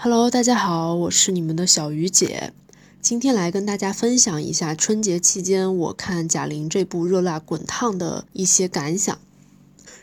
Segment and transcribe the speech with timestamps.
[0.00, 2.52] Hello，大家好，我是你们的小鱼姐，
[3.00, 9.18] 今天来跟大家分享一下春节期间我看贾玲这部《热辣滚烫》的一些感想。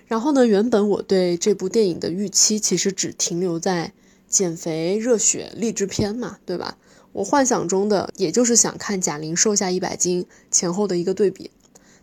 [0.06, 3.94] 然后呢，原本我对这部电影的预期其实只停留在
[4.28, 6.78] 减肥、热血、励志片嘛，对吧？
[7.14, 11.50] 我幻想中的也就是想看贾玲瘦下一百斤前后的一个对比。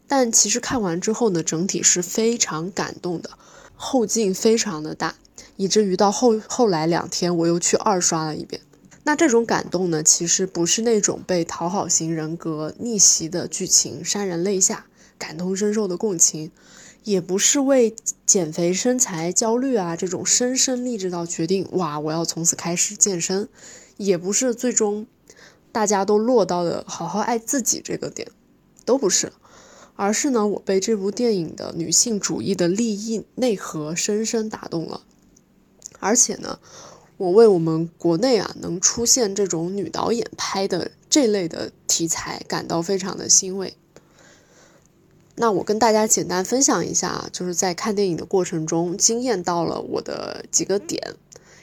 [0.09, 3.29] 但其实看完之后呢，整体是非常感动的，
[3.77, 5.17] 后劲非常的大。
[5.57, 8.61] 以至于到后后来两天，我又去二刷了一遍。
[9.05, 14.87] 那这种感动呢，其实不是那种被讨好型人格逆袭的剧情潸然泪下、
[15.19, 16.53] 感同身受的共情，
[17.03, 23.49] 也不是为减肥身材焦虑啊这种深深励志到决定哇我要从此开始健身，
[23.97, 25.07] 也不是最终
[25.73, 28.29] 大家都落到了好好爱自己这个点，
[28.85, 29.33] 都不是，
[29.97, 35.01] 而是呢我被这部电影的女性主义的利益内核深深打动了。
[36.03, 36.59] 而且呢，
[37.17, 43.77] 我为我们国内啊能出现这种女导演拍的这类的题材感到非常的欣慰。
[45.37, 51.15] 那我跟大家简单分享一下，就是在看电影的过程中惊艳到了我的几个点，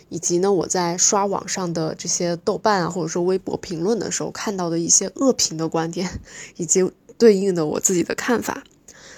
[0.08, 6.22] 以及呢我在刷网上的这些豆瓣啊或者说微博评论的时候看到的一些恶评的观点，
[6.56, 8.64] 以及对应的我自己的看法。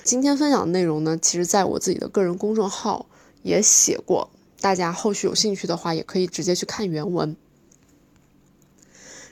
[0.03, 3.05] 今天分享的内容呢，其实在我自己的个人公众号
[3.43, 4.31] 也写过。
[4.61, 7.35] 大家后续有兴趣的话，也可以直接去看原文。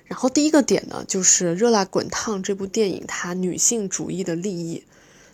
[0.06, 4.84] 然后第一个点呢，就是《热辣滚烫》这部电影，它女性主义的利益，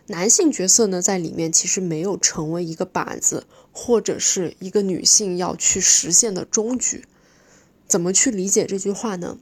[0.07, 7.05] 男性角色呢在里面其实没有成为一个靶子，或者是一个女性要去实现的终局。
[7.87, 9.37] 怎么去理解这句话呢？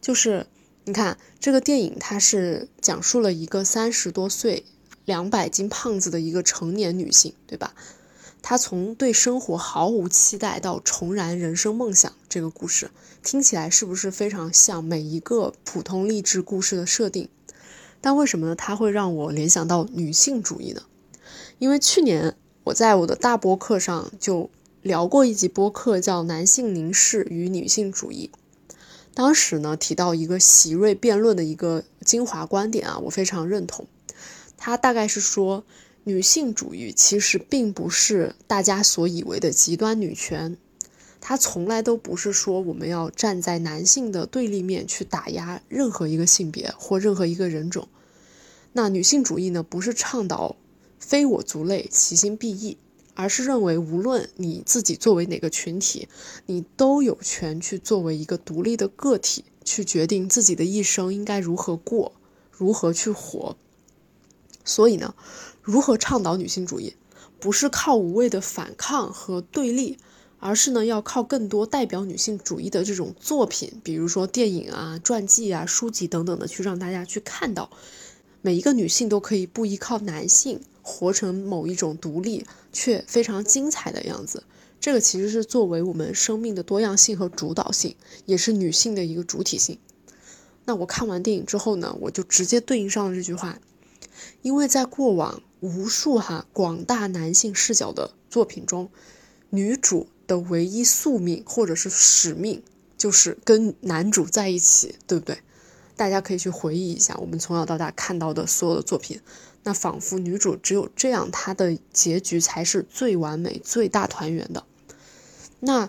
[0.00, 0.48] 就是
[0.84, 4.64] 你看这个电影，它是讲述了一个三十多岁、
[5.04, 7.74] 两百斤胖子的一个成年女性，对吧？
[8.48, 12.92] 他从对生活毫无期待到重燃人生梦想，这个故事
[13.24, 17.28] 听起来是不是非常像每一个普通励志故事的设定？
[18.00, 18.54] 但为什么呢？
[18.54, 20.82] 它会让我联想到女性主义呢？
[21.58, 24.48] 因为去年我在我的大播客上就
[24.80, 28.30] 聊过一集播客，叫《男性凝视与女性主义》。
[29.12, 33.88] 当时呢提到一个席瑞辩论的一个精华观点啊，我非常认同。
[34.56, 35.64] 他大概是说。
[36.08, 40.56] 女性主义其实并不是大家所以为的极端女权，
[41.20, 47.88] 它从来都不是说我们要站在男性的对立面去打压任何一个性别或任何一个人种。
[48.72, 50.54] 那女性主义呢，不是倡导
[51.00, 52.78] 非我族类，其心必异，
[53.14, 56.06] 而是认为无论你自己作为哪个群体，
[56.46, 62.12] 你都有权去作为一个独立的个体，去决定自己的一生应该如何过，
[62.52, 63.56] 如何去活。
[64.64, 65.14] 所以呢，
[65.66, 66.94] 如何倡导女性主义，
[67.40, 69.98] 不是靠无谓的反抗和对立，
[70.38, 77.68] 而是呢要靠更多代表女性主义的这种作品，比如说电影啊、传记啊、书籍等等的，去让大家去看到，
[78.42, 84.44] 每一个女性都可以不依靠男性，活成某一种独立却非常精彩的样子。
[84.78, 89.80] 这个其实是作为我们生命的多样性和主导性，也是女性的一个主体性。
[90.64, 93.58] 那我看完电影之后呢，我就直接对应上了这句话。
[94.40, 98.90] 因为在过往无数哈广大男性视角的作品中，
[99.50, 102.62] 女主的唯一宿命或者是使命
[102.96, 105.38] 就是跟男主在一起，对不对？
[105.96, 109.20] 大家可以去回忆一下我们从小到大看到的所有的作品，
[109.62, 114.64] 那仿佛女主只有这样，她的结局才是最完美、最大团圆的。
[115.60, 115.88] 那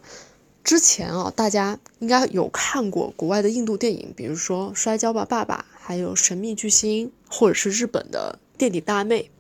[0.64, 5.66] 之前啊，大家应该有看过国外的印度电影，比如说《摔跤吧，爸爸》。
[5.80, 9.32] 还有神秘巨星，或者是日本的垫底大妹，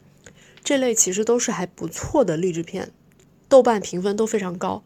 [0.68, 2.92] 这类其实都是还不错的励志片，
[3.48, 4.84] 豆瓣评分都非常高。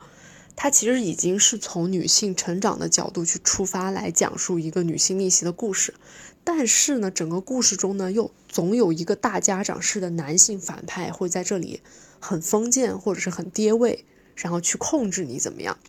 [0.55, 5.95] 它其实已经是从女性成长的角度去出发来讲述一个女性逆袭的故事，
[6.43, 11.81] 但是呢，整个故事中呢，又总有一个大家长式的男性反派会在这里
[12.19, 14.05] 很封建或者是很爹味，
[14.35, 15.79] 然后去控制你怎么样？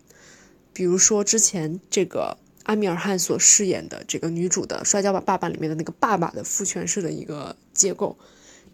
[0.72, 2.38] 比如说之前这个。
[2.64, 8.16] 阿米尔汗所饰演的这个女主的《摔跤吧，爸爸》里面的那个爸爸的父权式的一个结构，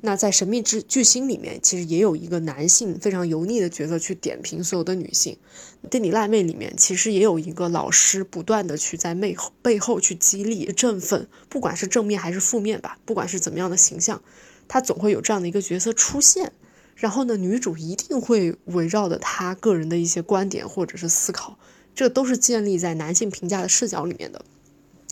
[0.00, 5.36] 那在《神秘之巨星》里面，其实也有一个男性非常油腻的角色去点评所有的女性。
[5.88, 14.22] 《垫底辣妹》里面其实也有一个老师不断的去在背后背后去激励振奋，不管是正面还是负面吧，不管是怎么样的形象，
[14.68, 16.52] 他总会有这样的一个角色出现。
[16.94, 21.58] 然后呢，女主一定会围绕着他个人的一些观点或者是思考。
[21.94, 24.44] 这都是建立在男性评价的视角里面的，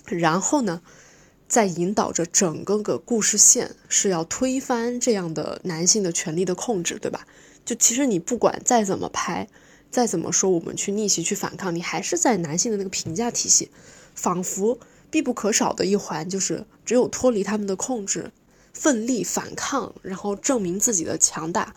[0.04, 0.82] 然后呢，
[1.48, 7.26] 在引导着整个个故事线是要推翻这样的男性的权利的控制，对吧？
[7.64, 9.48] 就其实你不管再怎么拍，
[9.90, 13.70] 再怎么说我们去逆袭、去反抗，你还是在男性的那个评价体系，
[14.14, 14.78] 仿佛
[15.10, 18.32] 必不可少的一环就是只有脱离他们的控制，
[18.72, 21.74] 奋力反抗，然后证明自己的强大。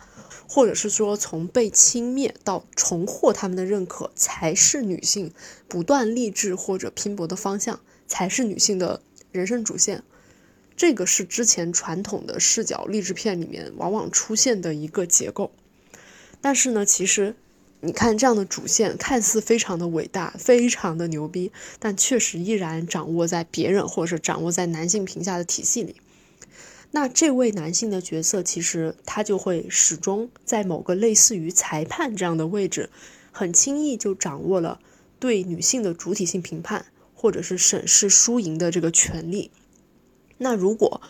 [0.52, 5.32] 或者是说，从被轻蔑到重获他们的认可，才是女性
[5.68, 7.78] 不断励志或者拼搏的方向，
[8.08, 9.00] 才是女性的
[9.32, 10.02] 人生主线。
[10.76, 15.52] 这个是之前传统的视角励志片里面往往出现的一个结构。
[16.40, 17.34] 但是呢，其实
[17.80, 25.96] 你看这样的主线看似非常的伟大，非常的牛逼，但确实依然掌握在别人或者是掌握在男性评价的体系里。
[26.92, 32.90] 那这位男性的角色，其实他就会始终在某个类似于裁判这样的位置，
[33.30, 34.80] 很轻易就掌握了
[35.18, 36.86] 对女性的主体性评判，
[37.20, 39.50] 或者是审视输赢的这个权利。
[40.38, 41.02] 那如果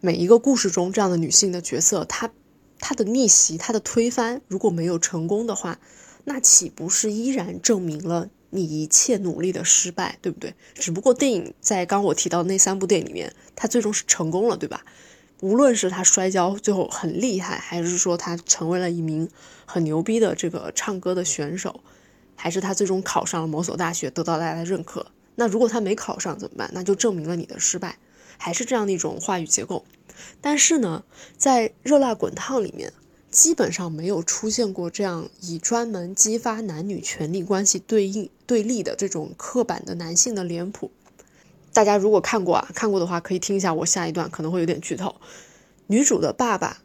[0.00, 2.30] 每一个故事中这样的女性的角色，她
[2.78, 5.80] 她的逆袭、她的推翻如果没有成功的话，
[6.24, 10.54] 那岂不是依然证明了你一切努力的失败，对不对？
[10.74, 14.84] 只不过电影在刚我提到那三部电影里面，它最终是成功了，对吧？
[15.40, 19.26] 无论是他摔跤最后很厉害，还是说他成为了一名
[19.64, 21.80] 很牛逼的这个唱歌的选手，
[22.34, 25.06] 还是他最终考上了某所大学，得到大家的认可。
[25.40, 26.68] 那如果他没考上怎么办？
[26.74, 27.96] 那就证明了你的失败，
[28.38, 29.84] 还是这样的一种话语结构。
[30.40, 31.04] 但是呢，
[31.36, 32.92] 在《热辣滚烫》里面，
[33.30, 40.90] 基本上没有出现过这样以专门激发男女权利关系对应对立的这种刻板的男性的脸谱。
[41.72, 45.14] 大家如果看过啊，看过的话可以听一下我下一段，可能会有点剧透。
[45.86, 46.78] 女主的爸爸，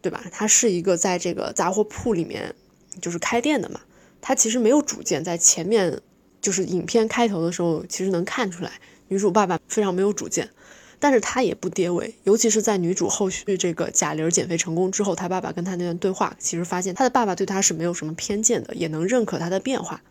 [0.00, 0.24] 对吧？
[0.30, 2.54] 他是一个在这个杂货铺里面
[3.00, 3.80] 就是开店的嘛。
[4.20, 6.00] 他其实没有主见，在前面
[6.40, 8.72] 就是影片开头的时候，其实能看出来
[9.08, 10.50] 女主爸爸非常没有主见，
[10.98, 12.14] 但是他也不跌位。
[12.24, 20.02] 尤其是在女主后续这个贾玲减肥成功之后，他爸爸跟他那段对话，其实发现他的爸爸对他是没有什么偏见的，也能认可他的变化。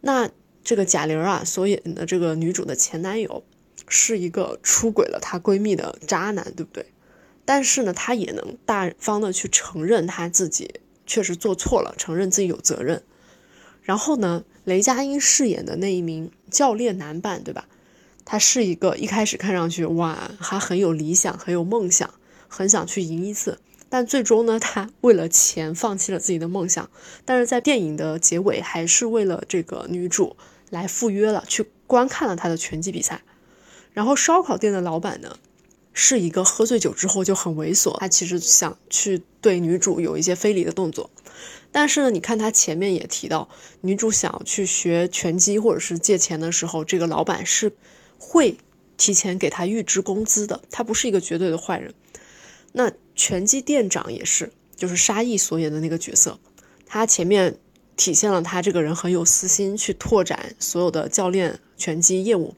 [0.00, 0.30] 那。
[0.64, 3.42] 这个贾玲啊，所演的这个女主的前男友，
[3.88, 6.86] 是一个出轨了她闺蜜的渣男，对不对？
[7.44, 10.72] 但是呢，她也能大方的去承认她自己
[11.04, 13.02] 确实做错了，承认自己有责任。
[13.82, 17.66] 然后呢，雷佳音饰演的那一名教练男伴，对吧？
[18.24, 22.08] 他是一个一开始看上去哇，还很有理想，很有梦想，
[22.48, 23.58] 很想去赢一次。
[23.88, 26.88] 但最终呢，他为了钱放弃了自己的梦想。
[27.24, 30.36] 但是在电影的结尾，还是为了这个女主。
[30.70, 33.20] 来赴约了，去观看了他的拳击比赛。
[33.92, 35.36] 然后烧烤店的老板呢，
[35.92, 41.10] 是一个喝醉酒之后就很猥琐，他其实想去对女主有一些非礼的动作。
[41.72, 43.48] 但是呢，你看他前面也提到，
[43.80, 47.72] 女主想要去学拳击或者是借钱的时候，这个老板是
[48.18, 48.56] 会
[48.96, 51.92] 提前给他预支工资的，他不是一个绝对的坏人。
[52.72, 56.38] 那拳击店长也是，就是沙溢所演的那个角色，
[56.86, 57.58] 他前面。
[57.94, 62.56] 体现了他这个人很有私心，去拓展所有的教练拳击业务。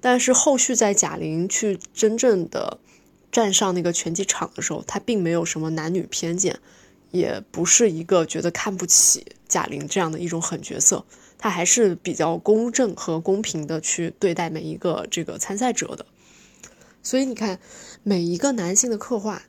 [0.00, 2.78] 但是后续在贾玲去真正的
[3.32, 6.60] 站上那个拳击场的时候，他并没有什么男女偏见，
[7.10, 11.04] 也不是一个觉得看不起贾玲这样的一种狠角色，
[11.38, 16.06] 他还是比较公正和公平的去对待每一个这个参赛者的。
[17.02, 17.58] 所以你看，
[18.02, 19.42] 每一个男性的刻画，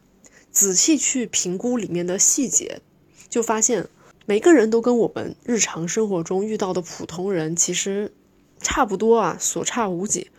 [0.52, 2.82] 仔细去评估里面的细节，
[3.30, 3.88] 就发现。
[4.28, 8.14] 每个人都跟我们日常生活中遇到的普通人其实
[8.62, 10.30] 差不多啊，所差无几。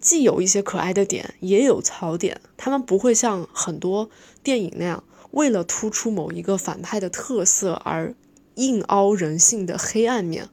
[0.00, 2.40] 既有一些可爱的点，也有槽点。
[2.56, 4.08] 他们不会像很多
[4.42, 8.14] 电影那样，为了突出某一个反派的特色而
[8.54, 10.48] 硬凹人性的黑暗面。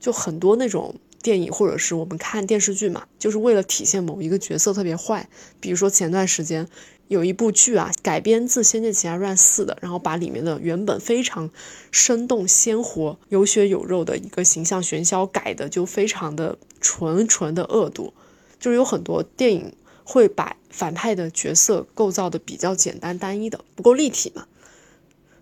[0.00, 5.28] 就很多那种电影，或者是我们看电视剧嘛，就是为了体现某一个角色特别坏。
[5.60, 6.68] 比如说前段时间。
[7.06, 11.50] 有一部剧啊，改编自《仙剑奇侠传四》的，然后把里面的原本非常
[11.90, 18.14] 生动鲜活、有血有肉的一个形象玄霄改的就非常的纯纯的恶毒，
[18.58, 24.48] 就是有很多电影会把反派的角色构造的比较简单单一的，不够立体嘛。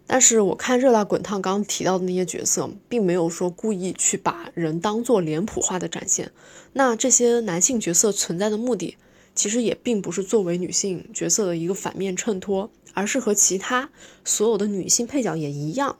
[0.07, 6.31] 但是我看《热辣滚烫》刚刚提到的那些角色，并没有说故意去把人当做脸谱化的展现。
[6.75, 8.99] 那这些男性角色存在的目的？
[9.35, 13.89] 其实也并不是作为女性角色的一个反面衬托，而是和其他
[14.27, 15.97] 所有的女性配角也一样，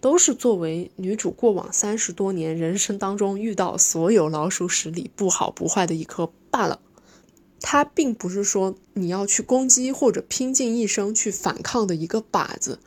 [0.00, 6.78] 都是作为女主过往三十多年人生当中遇到所有老鼠屎里不好不坏的一颗罢了。
[7.60, 12.78] 它并不是说你要去攻击或者拼尽一生去反抗的一个靶子，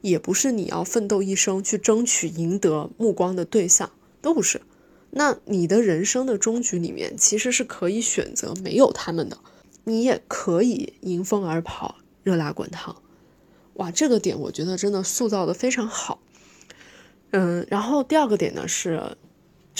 [0.00, 3.90] 也不是你要奋斗一生去争取赢得目光的对象，
[4.22, 4.62] 都不是。
[5.10, 9.38] 那你的人生的终局里面，其实是可以选择没有他们的，
[9.82, 13.02] 你也可以迎风而跑，热辣滚烫。
[13.74, 16.20] 哇，这个点我觉得真的塑造的非常好。
[17.32, 19.16] 嗯，然后第二个点呢是，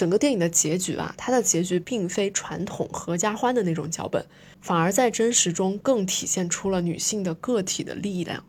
[0.00, 4.24] 整个电影的结局啊，它的结局并非传统合家欢的那种脚本，
[4.62, 8.42] 反而在真实中更体现出了女性的个体的力量。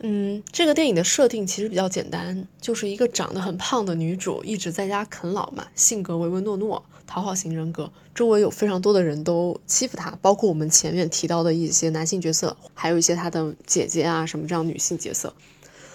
[0.00, 15.32] 嗯，这个电影的设定其实比较简单，就是一个长得很胖的女主一直在家啃老嘛，性格唯唯诺诺，讨好型人格，周围有非常多的人都欺负她，包括我们前面提到的一些男性角色，还有一些她的姐姐啊什么这样女性角色。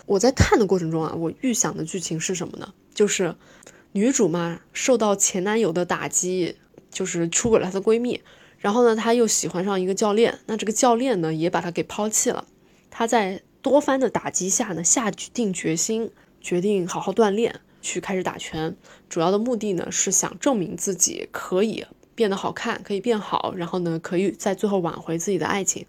[0.06, 2.74] 我在看的过程中啊，我预想的剧情是什么呢？
[2.96, 3.36] 就是
[3.94, 6.56] 女主嘛，受到前男友的打击，
[6.92, 8.22] 就是出轨了她的闺蜜，
[8.60, 12.48] 然后呢，她又喜欢上一个教练，那这个教练呢，也把她给抛弃了。
[12.92, 18.76] 她在多番的打击下呢，下定决心，决定好好锻炼，去开始打拳。
[19.10, 25.86] 主要的目的呢，是想证明自己可以变得好看，可以变好，然后呢，可以在最后挽回自己的爱情。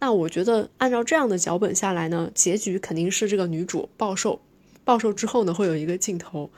[0.00, 4.40] 那我觉得，按照这样的脚本下来呢，结局肯定是这个女主暴瘦，
[4.84, 6.50] 暴瘦之后呢，会有一个镜头，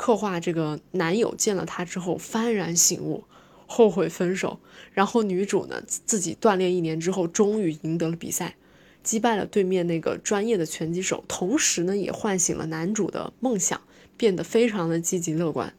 [0.00, 3.24] 刻画这个男友见了她之后幡然醒悟，
[3.66, 4.58] 后悔分手，
[4.94, 8.56] 然后女主呢自己锻炼一年之后，终于赢得了比赛，
[9.02, 13.78] 击败了对面那个专业的拳击手，同时呢也唤醒了男主的梦想，
[14.16, 15.74] 变得非常的积极乐观。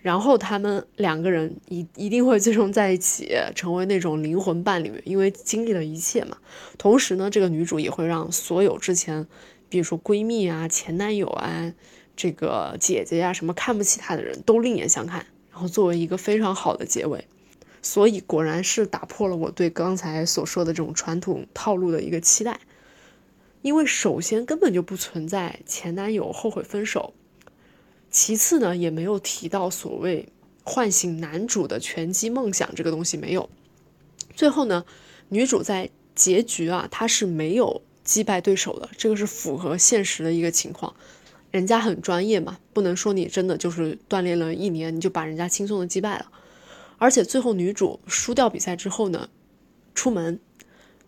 [0.00, 6.38] 然后他们两个人一一定会最终在一起，成为那种灵魂伴侣，因为经历了一切嘛。
[6.78, 9.26] 同时呢，这个女主也会让所有之前，
[9.68, 11.74] 比如说闺蜜啊、前男友啊、
[12.16, 17.26] 这个姐姐呀什么看不起她的人都另眼相看，然后作为一个非常好的结尾。
[17.82, 22.60] 所以果然是打破了我对刚才所说的这种传统套路的一个期待，
[23.60, 27.12] 因为首先根本就不存在前男友后悔分手。
[28.08, 30.28] 其次呢，也没有提到所谓
[30.62, 33.50] 唤醒男主的拳击梦想这个东西没有。
[34.36, 34.84] 最后呢，
[35.30, 40.94] 女主在结局啊，她是没有击败对手的，这个是符合现实的一个情况。
[41.52, 46.26] 人家很专业嘛，不能说你真的就是锻炼了一年你就把人家轻松的击败了。
[46.98, 49.28] 而且最后女主输掉比赛之后呢，
[49.94, 50.40] 出门，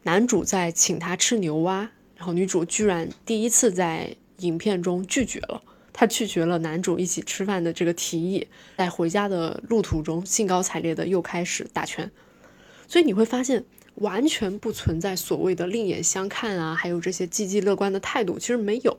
[0.02, 5.62] 男主在请她吃牛蛙，然后女主居然第一次在影片中拒绝了。
[5.94, 8.46] 她拒绝了男主一起吃饭的这个提议，
[8.76, 12.10] 在回家的路途中兴高采烈的又开始打拳，
[12.86, 18.98] 所以你会发现完全不存在所谓的另眼相看啊，还有这些积极乐观的态度，其实没有。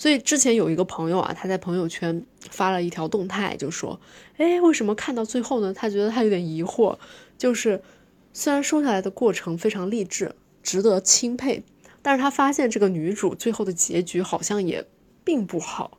[0.00, 4.00] 所以之前有一个朋友啊，他在朋友圈发了一条动态，就说
[4.38, 5.74] ：“哎，为什么看到最后呢？
[5.74, 6.96] 他觉得他有点疑惑，
[7.36, 7.82] 就是
[8.32, 11.62] 虽然说下来的过程非常励志，值得钦佩，
[12.00, 14.86] 但是他发现这个女主最后的结局好像也
[15.22, 15.98] 并不好。”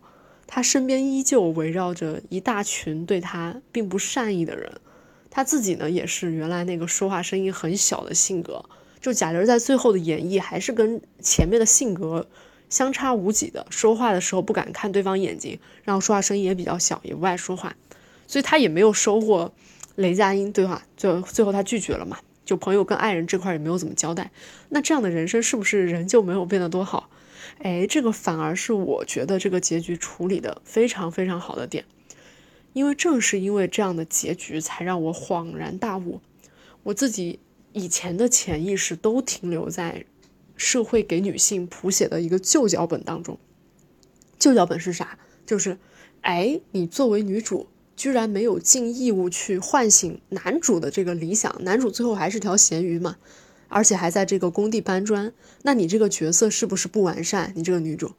[0.49, 4.81] 他身边依旧围绕着一大群对他并不善意的人，
[5.29, 8.65] 他自己呢也是原来那个说话声音很小的性格，
[8.99, 12.27] 就贾玲在最后的演绎还是跟前面的性格
[12.71, 17.75] 相差无几的，说话的时候不敢看对方眼睛，然后说话声音也比较小，也不爱说话，
[18.25, 19.53] 所以他也没有收获
[19.95, 24.31] 雷佳音对话，最最后他拒绝了嘛，就朋友跟爱人这块也没有怎么交代，
[24.69, 27.09] 那这样的人生是不是人就没有变得多好？
[27.61, 31.83] 哎，这个反而是我觉得这个结局处理的非常非常好的点，
[32.73, 36.21] 因为正是因为这样的结局，才让我恍然大悟。
[36.83, 37.39] 我自己
[37.73, 40.05] 以前的潜意识都停留在
[40.61, 43.39] 社会给女性谱写的一个旧脚本当中。
[44.37, 45.17] 旧脚本是啥？
[45.43, 45.79] 就是，
[46.21, 53.17] 哎，你作为女主，居然没有尽义务去唤醒男主的这个理想，男主最后还是条咸鱼嘛。
[53.69, 57.53] 而且还在这个工地搬砖，那你这个角色是不是不完善？
[57.55, 58.11] 你这个女主，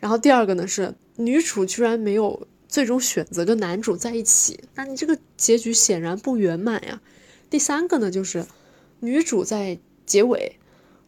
[0.00, 7.00] 然后第二个呢是女主居然没有最终选择跟男主在一起，那你这个结局显然不圆满呀。
[7.50, 8.46] 第三个呢就是
[8.98, 10.56] 女主在结尾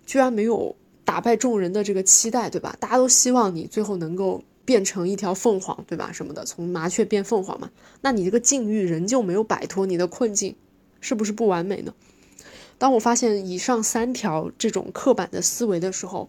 [0.07, 2.75] 居然没有打败众人的这个期待，对吧？
[2.81, 6.11] 大家都希望你最后能够变成一条凤凰，对吧？
[6.13, 7.71] 什么的，从麻雀变凤凰嘛。
[8.01, 10.57] 那你这个境遇仍旧没有摆脱你的困境，
[11.01, 11.93] 是不是不完美呢？
[12.79, 16.29] 当我发现以上三条这种刻板的思维的时候，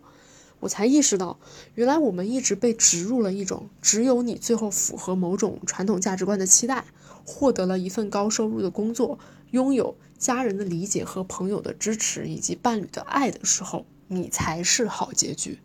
[0.60, 1.38] 我才意识到，
[1.76, 6.86] 原来我们一直被植入了一种只有你最后符合某种传统价值观的期待，
[7.26, 9.20] 获得了一份高收入的工作，
[9.52, 15.60] 拥有家人的理解和朋友的支持以及伴侣的爱的时候，你才是好结局。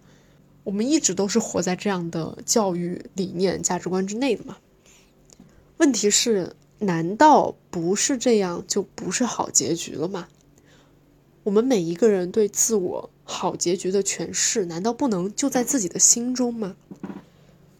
[0.64, 4.56] 我们一直都是活在这样的教育理念、价值观之内的嘛？
[5.78, 10.28] 问题是，难道不是这样就不是好结局了吗？
[11.42, 16.76] 我们每一个人对自我好结局的诠释，难道不能就在自己的心中吗？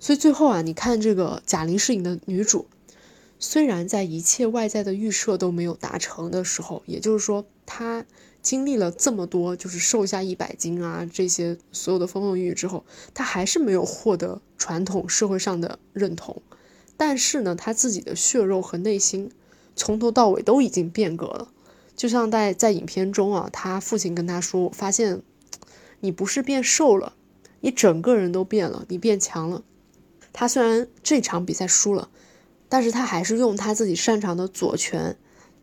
[0.01, 2.67] 所以最后啊，你看这个贾玲饰演的女主，
[3.45, 8.07] 虽然在一切外在的预设都没有达成的时候，也就是说他
[8.41, 16.41] 经历了这么多，就是瘦下一百斤啊，这些所有的风风雨雨之后，他还是没有获得传统社会上的认同。
[16.97, 19.33] 但是呢，他自己的血肉和内心
[19.75, 21.49] 从头到尾都已经变革了。
[21.97, 25.21] 就像在在影片中啊，他父亲跟他说：“我发现
[25.99, 27.15] 你不是变瘦了，
[27.61, 29.65] 你整个人都变了，你变强了。”
[30.33, 32.09] 他虽然这场比赛输了，
[32.73, 35.19] 但是他还是用他自己擅长的左拳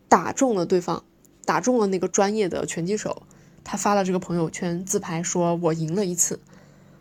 [0.07, 1.03] 打中了对方。
[1.43, 3.23] 打中了那个专业的拳击手，
[3.63, 6.39] 他发了这个朋友圈自拍，说我赢了一次。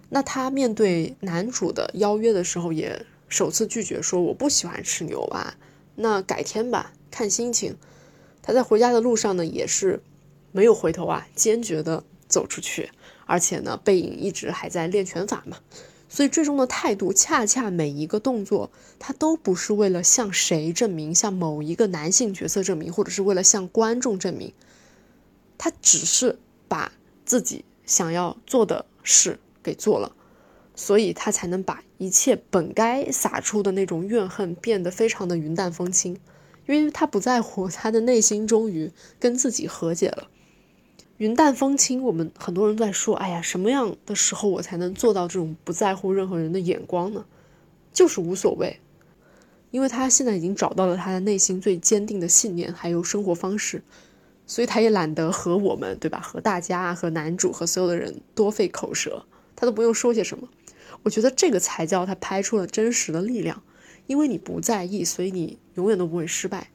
[0.08, 5.52] 那他面对男主的邀约的时候，也首次拒绝，说我不喜欢吃牛蛙，
[5.96, 7.76] 那改天吧，看心情。
[8.40, 10.02] 他在回家的路上呢，也是
[10.52, 12.90] 没有回头啊，坚决的走出去，
[13.26, 15.58] 而且呢，背影一直还在练拳法嘛。
[16.08, 24.52] 所以最终的态度，恰恰每一个动作，他都不是为了向谁证明，向某一个男性角色证明，或者是为了向观众证明，
[25.58, 26.92] 他只是把
[27.26, 30.12] 自己想要做的事给做了，
[30.74, 36.18] 所以他才能把一切本该撒出的那种怨恨变得非常的云淡风轻，
[36.66, 40.28] 因为他不在乎，他的内心终于跟自己和解了。
[41.18, 47.24] 云淡风轻，我们很多人都在说：“哎呀，什么样的时候我才能做到这种不在乎任何人的眼光呢？”
[47.92, 48.78] 就是无所谓，
[49.72, 53.82] 因为他现在已经找到了他的内心最坚定的信念，还有生活方式，
[54.46, 56.20] 所以他也懒得和我们，对吧？
[56.20, 59.24] 和大家、和男主、和所有的人多费口舌，
[59.56, 60.48] 他都不用说些什么。
[61.02, 63.64] 我觉得这个才叫他拍出了真实的力量，
[64.06, 66.70] 因为你不在意，所以你永远都不会失败。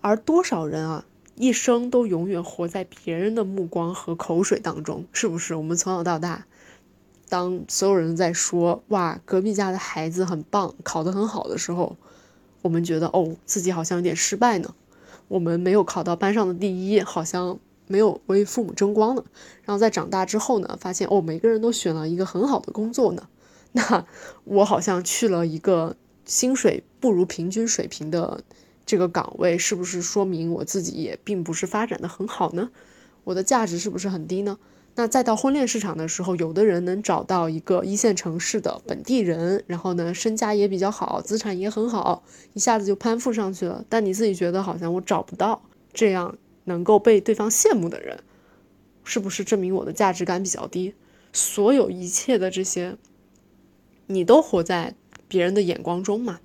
[0.00, 1.06] 而多少人啊？
[1.40, 5.54] 一生都永远活在别人的目光和口水当中，是不是？
[5.54, 6.44] 我们从小到大，
[7.30, 11.96] 当所有人在说“哇，隔壁家的孩子很棒，考得很好的时候”，
[12.60, 14.74] 我们觉得哦，自己好像有点失败呢。
[15.28, 19.24] 我们没有考到班上的第一，好像没有为父母争光呢。
[19.64, 23.26] 然后在长大之后呢，发现哦，每个人都选了一个很好的工作呢。
[23.72, 24.06] 那
[24.44, 28.44] 我好像去了一个薪水不如平均水平的。
[28.86, 32.70] 这个岗位是不是说明我自己也并不是发展的很好呢？
[33.24, 34.58] 我的价值是不是很低呢？
[34.96, 43.84] 那再到婚恋市场的时候，有的人能找到一个一线城市的本地人，然后呢，身家也比较好，资产也很好，一下子就攀附上去了。
[43.88, 45.62] 但你自己觉得好像我找不到
[45.92, 48.18] 这样能够被对方羡慕的人，
[49.04, 50.94] 是不是证明我的价值感比较低？
[51.32, 52.96] 所有一切的这些，
[54.08, 54.96] 你都活在
[55.28, 56.40] 别人的眼光中嘛？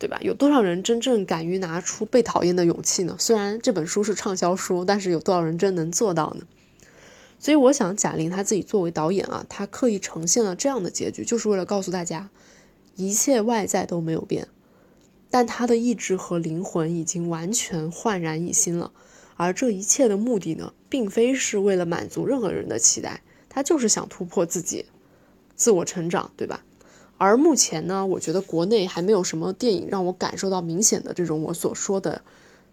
[0.00, 0.18] 对吧？
[0.22, 3.14] 有多少人真正敢于拿出被讨厌的勇气呢？
[3.18, 6.46] 虽然这本书是畅销书，但是有多少人真能做到呢？
[7.38, 12.30] 所以我想，贾玲她自己作为导演啊，她刻意呈现了这样的结局，就是为了告诉大家，
[12.96, 14.48] 一切外在都没有变，
[15.30, 18.92] 但她的意志和灵魂已经完全焕然一新了。
[19.36, 24.86] 而这一切的目的呢，并非是为了满足任何人的期待，她就是想突破自己，
[25.56, 26.64] 自我成长，对吧？
[27.20, 32.22] 而目前呢，我觉得国内还没有什么电影让我感受到明显的这种我所说的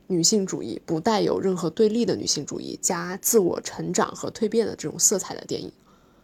[0.07, 5.69] 女性主义，不带有任何对立的女性主义加自我成长和蜕变的这种色彩的电影，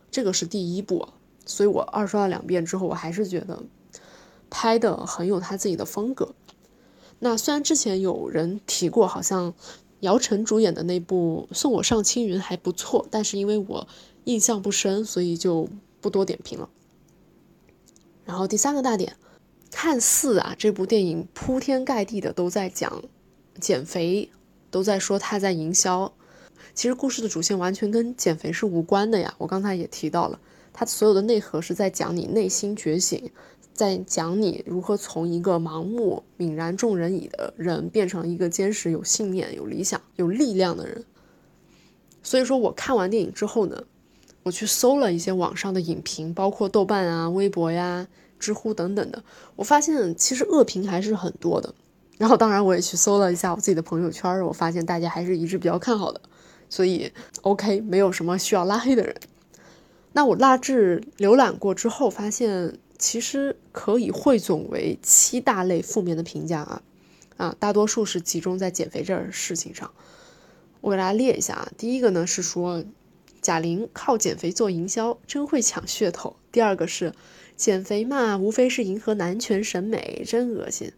[0.10, 1.10] 这个是第一部。
[1.46, 3.62] 所以我二刷了两遍之后，我还是觉得
[4.50, 6.34] 拍的很有他自己的风格。
[7.20, 9.54] 那虽然之前有人提过，好像
[10.00, 13.86] 姚晨主演的那部《送我上青云》还不错，但是因为我
[14.24, 15.68] 印象不深，所以就
[16.00, 16.70] 不多点评了。
[18.26, 19.16] 然后第三个大点，
[19.70, 23.04] 看似啊，这部电影铺天盖地的都在讲
[23.60, 24.30] 减肥，
[24.72, 26.14] 都在说他在营销。
[26.74, 29.36] 其实故事的主线完全跟减肥是无关的呀。
[29.38, 30.40] 我刚才也提到了，
[30.72, 33.30] 它所有的内核是在讲你内心觉醒，
[33.74, 41.04] 在讲你如何从一个盲目、泯然众人矣的人，变成一个坚实、有信念、有理想、有力量的人。
[42.24, 43.84] 所以说我看完电影之后呢。
[44.44, 48.06] 我去搜了一些网上的影评，包括豆瓣啊、微博呀、
[48.38, 49.24] 知乎等等的，
[49.56, 51.74] 我发现其实恶评还是很多的。
[52.18, 56.22] 然后，当然我也去搜了一下我自己的朋友圈，我发现大家还是一致比较看好的，
[56.70, 59.16] 所以 OK，没有什么需要拉黑的人。
[60.12, 66.82] 那我大致浏览过之后，发现其实可以汇总为七大类负面的评价啊
[67.38, 69.90] 啊，大多数是集中在减肥这事情上。
[70.82, 72.84] 我给大家列一下啊，第一个呢是说。
[73.44, 76.38] 贾玲靠减肥做营销，真会抢噱头。
[76.50, 77.14] 第二个是，
[77.58, 80.94] 减肥嘛，无非是迎合男权审美，真恶心。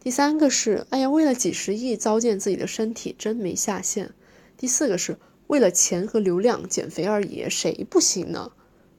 [0.00, 4.12] 第三个是，哎呀，为了几十亿糟践自己的身体，真没下限。
[4.56, 8.52] 第四个是为了钱和流量减肥而已，谁不行呢？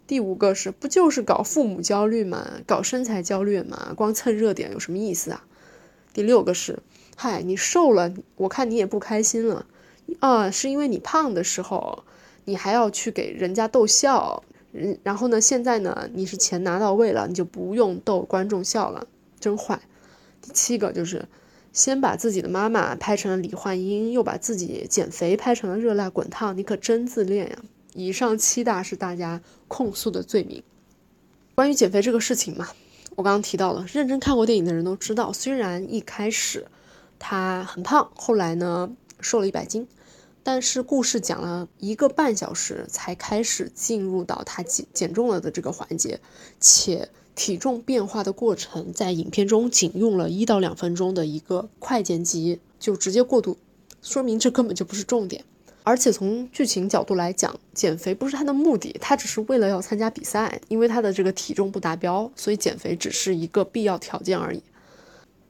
[0.05, 5.45] 第五个是，不就是搞父母焦虑嘛，搞身材焦虑嘛，光蹭热点有什么意思啊？
[6.12, 6.79] 第六个是，
[7.15, 9.65] 嗨，你瘦了，我看你也不开心了。
[10.19, 12.03] 啊，是因为你胖的时候，
[12.49, 19.05] 你还要去给人家逗笑，嗯，然后呢，现在呢，你是钱拿到位了，你就不用逗观众笑了，
[19.39, 19.79] 真坏。
[20.41, 21.27] 第七个就是，
[21.71, 27.59] 先把自己的妈妈拍成了李焕英，又把自己减肥拍成了热辣滚烫，你可真自恋呀！
[27.93, 30.63] 以上七大是大家控诉的罪名。
[31.53, 32.69] 关于减肥这个事情嘛，
[33.15, 36.65] 我刚刚提到了，认真看过电影的人都知道，虽然一开始
[37.19, 39.88] 他很胖，后来呢瘦了一百斤，
[40.51, 46.19] 但是故事讲了一个半小时才开始进入到他减减重了的这个环节，
[46.59, 53.57] 且体重变化的过程在影片中仅用了一到两分钟的一个快剪辑就直接过渡，
[54.01, 55.45] 说明这根本就不是重点。
[55.83, 64.63] 而且从剧情角度来讲，减肥不是他的目的，他只是为了要参加比赛，因为他的这个体重不达标，所以减肥只是一个必要条件而已。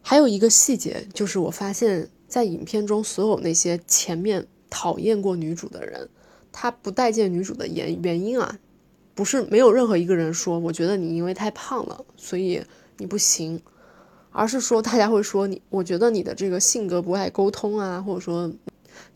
[0.01, 6.09] 还有一个细节就是，我发现，在影片中所有那些前面讨厌过女主的人，
[6.51, 8.59] 他不待见女主的原原因啊，
[9.15, 12.63] 不是没有任何一个人说，我觉得你因为太胖了，所以
[12.97, 13.61] 你不行，
[14.31, 18.51] 而是说大家会说你，我觉得你的这个性格不爱沟通啊，或者说。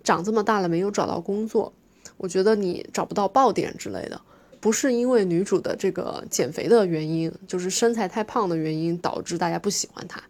[0.01, 1.73] 长这么大了没有找到工作，
[2.15, 4.21] 我觉得你找不到爆点之类的，
[4.61, 10.23] 不是因为女主的这个减肥的原因，就是身材太胖的原因导致大家不喜欢她。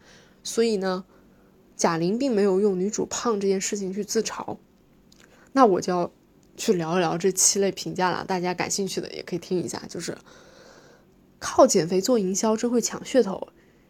[0.43, 1.03] 所以呢，
[1.75, 4.57] 贾玲并没有用女主胖这件事情去自嘲。
[5.53, 6.11] 那我就要
[6.57, 9.81] 去聊一聊这七类评价了，大家感兴趣的也可以听一下。
[9.87, 10.17] 就是
[11.39, 13.47] 靠减肥做营销真会抢噱头，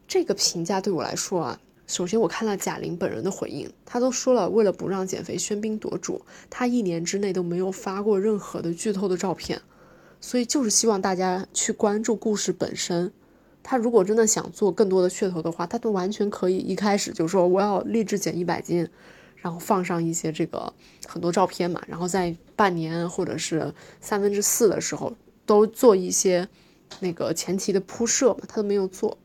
[0.07, 1.59] 这个评价对我来说啊。
[1.85, 9.61] 首先，我看了贾玲本人的回应，她都说了，为了不让减肥喧宾夺主，她一年之内都没有发过任何的剧透的照片，
[10.21, 13.11] 所以就是希望大家去关注故事本身。
[13.61, 18.87] 她如果真的想做更多的噱头的话，她都完全可以一开始就说我要励志减一百斤，
[19.43, 20.73] 然后放上一些这个
[21.05, 25.13] 很多照片嘛，然后在半年或者是三分之四的时候
[25.45, 26.47] 都做一些
[27.01, 29.17] 那个前提的铺设嘛，他都没有做。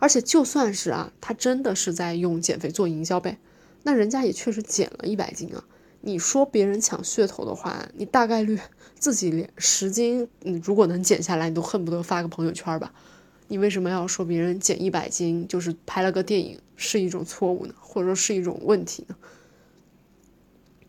[0.00, 3.38] 而且就算是啊，他真的是在用减肥做营销呗，
[3.84, 5.64] 那人家也确实减了一百斤啊。
[6.00, 8.58] 你说别人抢噱头的话，你大概率
[8.98, 12.92] 自己连十斤，你如果能减下来，你都恨不得发个朋友圈吧。
[13.46, 17.74] 你为什么要说别人减一百斤就是拍了个电影是一种错误呢？
[17.80, 19.16] 或者说是一种问题呢？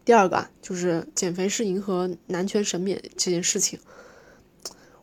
[0.04, 3.80] 第二个啊，就是减肥是迎合男权审美这件事情。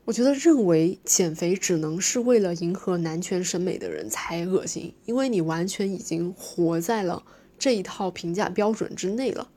[0.05, 7.25] 我觉得认为减肥只能是为了迎合男权审美的人才恶心，因为你完全已经活在了
[7.59, 9.49] 这一套评价标准之内了。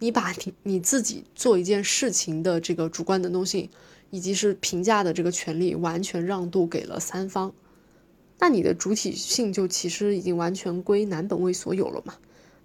[0.00, 3.70] 你把你你自己做一件事情的这个主观能动性，
[4.10, 7.54] 以及是评价的这个权利，完全让渡给了三方，
[8.38, 12.14] 那你的主体性就其实已经完全归男本位所有了嘛？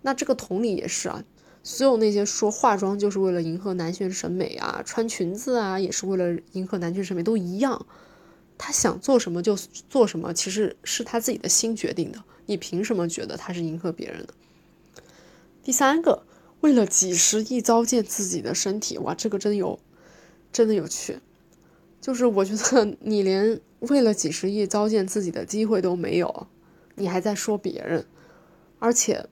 [0.02, 1.24] 那这个同理也是啊。
[1.64, 7.86] 所有那些说化妆就是为了迎合男权审美啊，穿裙子啊也是为了迎合男权审美，都一样。
[8.58, 9.56] 他想做什么就
[9.90, 12.24] 做什么，其实是他自己的心决定的。
[12.48, 14.34] 你凭什么觉得他是迎合别人的？
[15.64, 16.24] 第三个，
[16.62, 19.80] 为了几十亿糟践自己的身体，哇，这个真有，
[20.52, 21.20] 真的有趣。
[22.02, 26.48] 就是我觉得 你连为了几十亿糟践自己的机会都没有，
[26.96, 28.06] 你还在说别人，
[28.80, 29.28] 而且。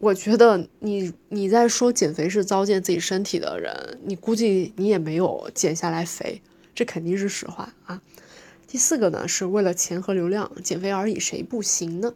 [0.00, 6.42] 我觉得你你在说减肥是糟践自己身体的人，你估计你也没有减下来肥，
[6.74, 8.02] 这肯定是实话啊。
[8.66, 12.12] 第四个呢，是为了钱和流量减肥而已，谁不行呢？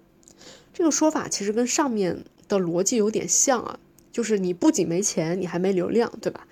[0.74, 3.78] 这个说法其实跟上面的逻辑有点像啊，
[4.12, 6.46] 就是你不仅没钱，你还没流量，对吧？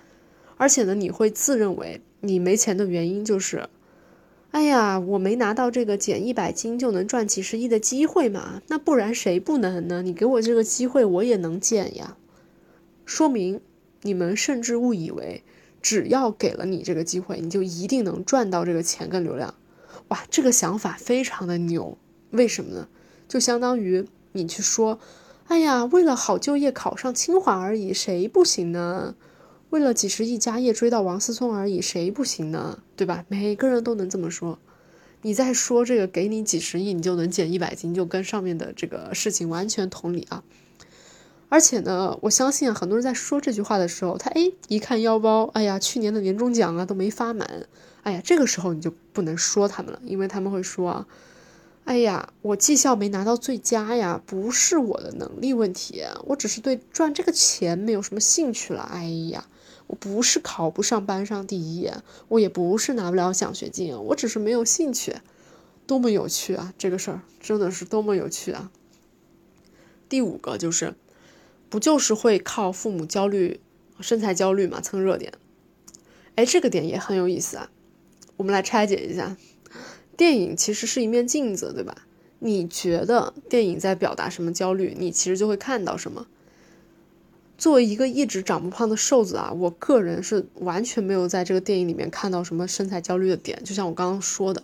[0.57, 3.69] 而且呢，你会自认为你没钱的原因就是。
[4.51, 8.61] 哎呀，我没拿到这个减一百斤就能赚几十亿的机会嘛？
[8.67, 10.01] 那不然谁不能呢？
[10.01, 12.17] 你给我这个机会，我也能减呀。
[13.05, 13.61] 说明
[14.01, 15.43] 你们甚至误以为，
[15.81, 19.53] 只要给了你这个机会，你就一定能赚到这个钱跟流量。
[20.07, 21.97] 哇，这个想法非常的牛。
[22.31, 22.87] 为什么呢？
[23.27, 24.97] 就相当于你去说，
[25.47, 29.15] 哎呀，为了好就业考上清华而已，谁不行呢？
[29.69, 32.79] 为了几十亿家业追到王思聪而已，谁不行呢？
[32.95, 33.25] 对吧？
[33.27, 34.59] 每个人都能这么说。
[35.23, 40.41] 你再说这个，给你几十亿，你就能减一百斤，就跟上面的这个事情完全同理啊。
[41.49, 47.67] 而且呢，我相信啊，很多人在说这句话的时候，他哎一看腰包，哎呀，去年的年终奖啊都没发满，
[48.03, 51.07] 哎呀，这个时候你就不能说他们了，因为他们会说啊，
[51.83, 59.45] 哎呀，我绩效没拿到最佳呀，不是我的能力问题，我只是对赚这个钱没有什么兴趣了，哎呀。
[59.87, 61.89] 我不是考不上班上第一，
[62.27, 65.15] 我也不是拿不了奖学金，我只是没有兴趣。
[65.85, 66.73] 多么有趣啊！
[66.77, 68.69] 这个事儿真的是多么有趣啊！
[70.09, 70.95] 第五个就是，
[71.69, 73.61] 不就是会靠父母焦虑、
[74.01, 75.31] 身材焦虑嘛蹭热点？
[76.35, 77.71] 哎，这个点也很有意思啊。
[78.35, 79.37] 我们来拆解一下，
[80.17, 82.05] 电影其实是一面镜子，对吧？
[82.39, 86.27] 你觉得电影在表达什么焦虑，你其实就会看到什么。
[87.57, 93.59] 作为一个一直长不胖的瘦子啊，我个人是完全没有在这个电影里面看到什么身材焦虑的点。
[93.63, 94.61] 就像我刚刚说的，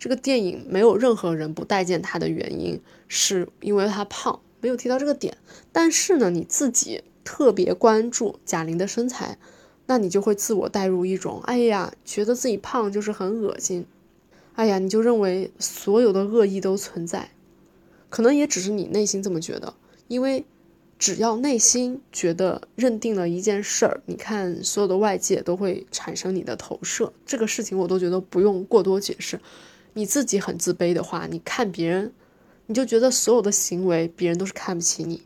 [0.00, 5.36] 这个电影没有任何人不待见他的原因是因为他胖，没有提到这个点。
[5.70, 9.38] 但是呢，你自己特别关注贾玲的身材，
[9.86, 13.86] 那你就会自我带入一种，哎呀，觉得自己胖就是很恶心，
[14.54, 17.30] 哎呀，你就认为所有的恶意都存在，
[18.10, 19.74] 可能也只是你内心这么觉得，
[20.08, 20.44] 因为。
[20.98, 27.12] 只要内心觉得认定了一件事儿，你看所有的外界都会产生你的投射。
[27.24, 29.40] 这个事情我都觉得不用过多解释。
[29.94, 32.12] 你自己很自卑的话，你看别人，
[32.66, 35.22] 你就觉得所有的行为别人都是看不起你，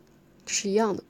[0.47, 1.03] 是一样的。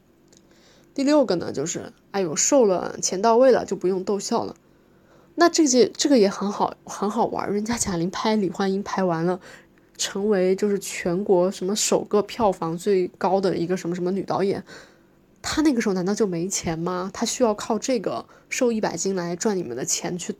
[0.94, 4.54] 第六个呢，就是哎呦瘦了，钱到位了就不用逗笑了。
[5.34, 7.52] 那这些这个也很好，很好玩。
[7.52, 9.40] 人家贾玲拍李焕英拍完了。
[9.96, 14.64] 成为就是全国什么首个票房最高的一个什么什么女导演，
[15.40, 17.10] 她那个时候难道就没钱吗？
[17.12, 20.34] 她需要靠这个瘦一百斤来赚你们的钱去，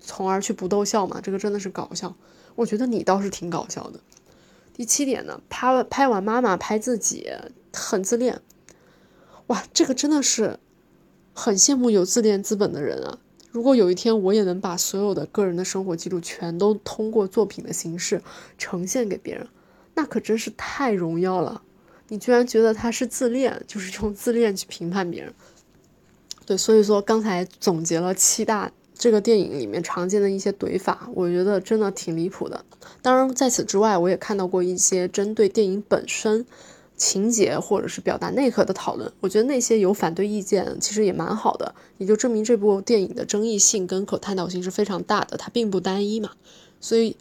[0.00, 1.20] 从而去不逗笑吗？
[1.22, 2.14] 这个真的是搞笑。
[2.54, 4.00] 我觉得你倒是挺搞笑的。
[4.72, 7.30] 第七点呢，拍拍完妈妈拍自己
[7.72, 8.40] 很自恋，
[9.48, 10.58] 哇，这个真的是
[11.34, 13.18] 很羡慕有自恋资本的人啊。
[13.50, 18.20] 如果有一天我也能把所有的个人的生活记录全都通过作品的形式
[18.58, 19.48] 呈现给别人，
[19.94, 21.62] 那可真是太荣耀了。
[22.08, 25.32] 你居然觉得他是自恋，就是用自恋去评判别人。
[26.44, 32.64] 对，所以说刚才总结了七大这个电影里面常见的一些怼法，我觉得真的挺离谱的。
[33.02, 36.46] 当然，在此之外，我也看到过一些针对电影本身。
[36.96, 46.30] 情节或者是表达内核的讨论，我觉得那些有反对意见其实也蛮好的，也就证明这部电影的争议性跟可探讨性是非常大的，它并不单一嘛。
[46.80, 47.16] 所以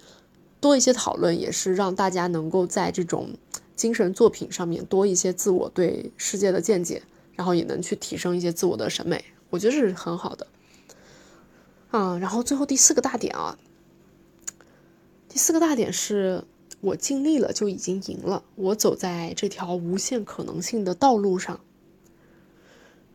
[0.62, 3.32] 多一些讨论也是让大家能够在这种
[3.76, 7.02] 精神作品上面多一些自我对世界的见解，
[7.36, 10.48] 然后也能去提升一些自我的审美，我觉得是很好的。
[11.92, 13.58] 啊，然后最后第四个大点啊，
[15.28, 16.46] 第四个大点是。
[16.82, 18.44] 我尽力了就已经赢了。
[18.56, 21.60] 我走在这条无限可能性的道路上。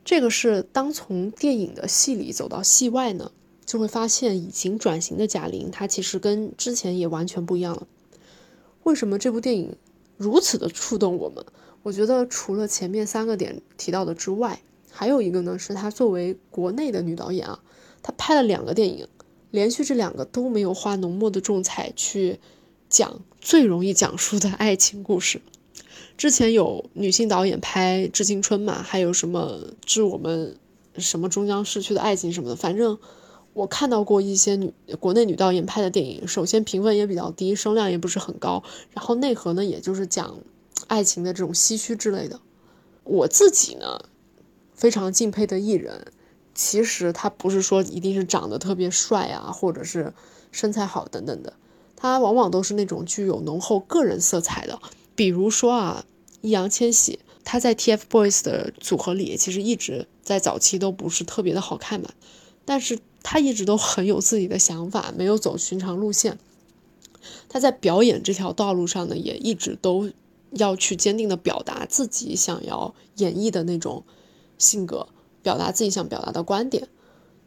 [0.04, 3.30] 这个是当从电影的戏里走到戏外呢，
[3.64, 7.86] 就会发现已经转型的贾玲，她其实跟之前也完全不一样了。
[8.82, 9.76] 为什么这部电影
[10.16, 11.44] 如此的触动我们？
[11.82, 17.62] 我觉得除了前面三个点提到的之外，还有一个呢，是她作为国内的女导演啊，
[18.02, 19.06] 她拍了两个电影，
[19.50, 22.40] 连续这两个都没有花浓墨的重彩去。
[22.90, 25.40] 讲最容易讲述的爱情故事，
[26.18, 30.56] 之前有女性导演拍《致青春》嘛，还有什么《致我们
[30.98, 32.98] 什么终将逝去的爱情》什么的，反正
[33.52, 40.40] 我看到过一些女国内女导演拍的电影，首先评分也比较低，声量也不是很高，然后内核呢，也就是讲
[40.88, 42.40] 爱情的这种唏嘘之类的。
[43.04, 44.00] 我自己呢，
[44.74, 46.08] 非常敬佩的艺人，
[46.56, 50.12] 其实他不是说一定是长得特别帅啊，或者是
[50.50, 51.52] 身材好等等的。
[52.00, 54.80] 他往往都是那种具有浓厚个人色彩的，
[55.14, 56.04] 比如说啊，
[56.40, 62.08] 易烊千玺，他在 TFBOYS 的组合里，其实一直在早期都不是特别的好看嘛，
[62.64, 66.38] 但是他一直都很有自己的想法，没有走寻常路线。
[67.50, 70.10] 他在表演这条道路上呢，也一直都
[70.52, 74.04] 要去坚定的表达自己想要演绎的那种
[74.56, 75.06] 性格，
[75.42, 76.88] 表达自己想表达的观点，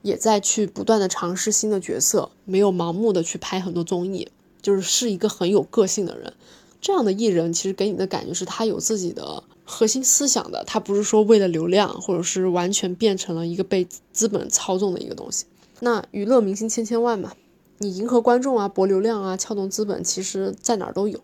[0.04, 4.30] 也在去不断的尝试新的角色，没有盲目的去拍很多综艺。
[4.63, 6.34] 就是是一个很有个性的人，
[6.82, 15.45] 这样的艺人其实给你的感觉是他有自己的核心思想的，他不是说为了流量，或者是完全变成了一个被资本操纵的一个东西。
[15.82, 17.34] 那娱乐明星千千万嘛，
[17.78, 21.19] 你迎合观众啊，博流量啊，撬动资本，其实在哪儿都有。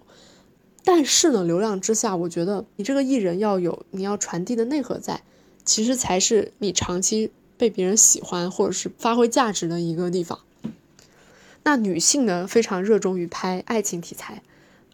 [0.83, 5.23] 但是呢，流量之下，我觉得你这个艺人要有你要传递的内核在，
[5.63, 10.39] 其实才是你长期被别人喜欢或者是发挥价值的一个地方。
[11.63, 14.41] 那女性呢，非常热衷于拍爱情题材，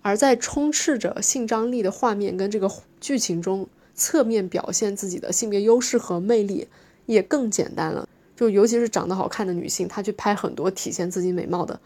[0.01, 6.67] 而在充斥着性张力的画面跟这个剧情中，侧面表现自己的性别优势和魅力
[7.05, 8.09] 也更简单了。
[8.35, 11.79] 就尤其是长得好看的女性，她去拍很多体现自己美貌的，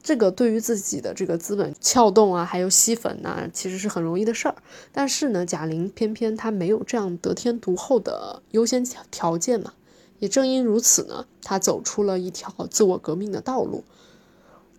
[0.00, 4.54] 这个对于自己的这个资本撬动啊，还有吸粉呐，其实是很容易的事儿。
[4.92, 9.72] 但是呢，贾玲偏偏她没有这样得天独厚的优先条件嘛。
[10.18, 13.84] 也正因如此呢，他走出了一条自我革命的道路。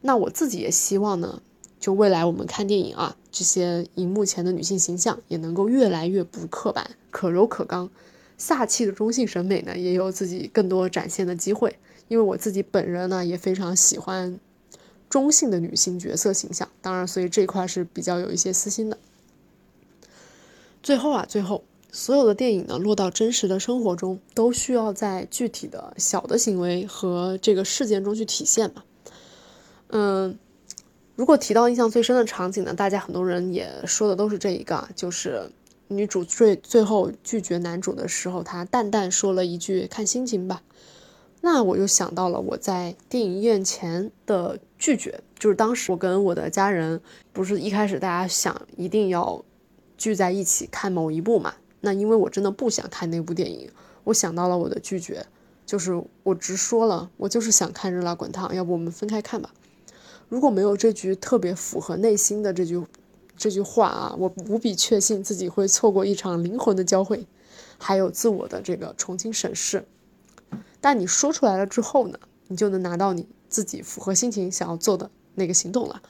[0.02, 1.41] 那我自己也希望呢，
[1.80, 7.89] 就未来我们看电影啊，这些荧幕前的女性形象也能够越来越不刻板、可柔可刚，
[8.38, 11.78] 飒气的中性审美呢，也有自己更多展现的机会。
[12.08, 14.39] 因为我自己本人呢，也非常喜欢
[15.10, 18.97] 中性的女性角色形象，当然，所以这块是比较有一些私心的。
[20.82, 28.84] 最后啊，最后，所有的电影呢，落到真实的生活中，都需要在具体的小的行为和这个事件中去体现嘛。
[29.89, 30.38] 嗯。
[31.15, 35.52] 如果提到印象最深的场景呢，大家很多人也说的都是这一个，就是
[35.89, 40.63] 女主最最后拒绝男主的时候，她淡淡说了一句“看心情吧”。
[41.43, 47.02] 那我又想到了我在电影院前的拒绝，就是当时我跟我的家人，
[47.34, 49.43] 不是一开始大家想一定要
[49.97, 51.56] 聚在一起看某一部嘛？
[51.82, 53.72] 那因为我真的不想看那部电影，
[54.04, 55.26] 我想到了我的拒绝，
[55.65, 59.54] 就是我直说了，我就是想看《热辣滚烫》，要不我们分开看吧。
[60.28, 62.84] 如果没有这句特别符合内心的这句
[63.36, 67.26] 这句话啊，我无比确信自己会错过一场灵魂的交汇，
[67.78, 69.86] 还有自我的这个重新审视。
[70.82, 76.02] 但你说出来了之后呢，你就能拿到你自己符合心情想要做的那个行动了。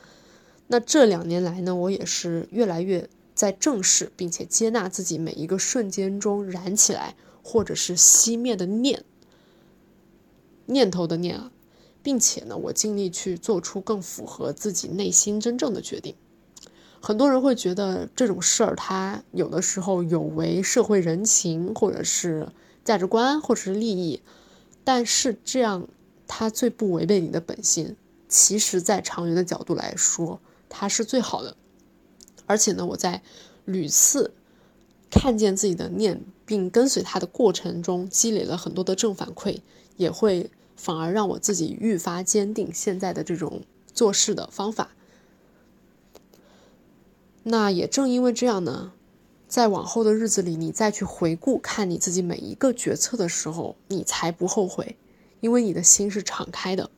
[0.68, 9.06] 那这两年来呢，我也是越来越在正视并且接纳自己每一个瞬间中燃起来或者是熄灭的念
[10.66, 11.50] 念头的念啊。
[12.04, 16.16] 并且呢，我尽力去做出更符合自己内心真正的决定。
[17.00, 22.50] 很多人会觉得这种事儿，它有的时候有违社会人情，或者是
[22.84, 24.22] 价值观，或者是利益。
[24.84, 25.88] 但是这样，
[26.28, 27.96] 它最不违背你的本心。
[28.28, 31.56] 其实，在长远的角度来说，它是最好的。
[32.50, 33.22] 而且呢，我在
[33.66, 34.34] 屡次
[35.12, 39.60] 看见自己的念，并跟随它的过程中，积累了很多的正反馈，
[39.96, 40.50] 也会。
[40.82, 44.92] 反而让我自己愈发坚定现在的这种做事的方法。
[47.44, 48.94] 那也正因为这样呢，
[49.46, 54.96] 在往后的日子里，你再去回顾看你自己每一个决策的时候，你才不后悔，
[55.42, 56.90] 因为你的心是敞开的，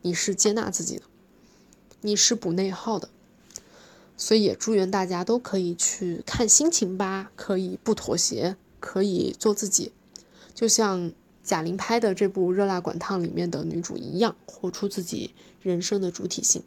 [0.00, 1.02] 你是接纳自己的，
[2.00, 3.10] 你是不内耗的。
[4.16, 9.92] 所以也祝愿大家都可以去看心情吧，可以不妥协，可以做自己，
[10.54, 11.12] 就像。
[11.46, 16.64] 贾玲拍的这部《热辣滚烫》里面的女主一样，活出自己人生的主体性。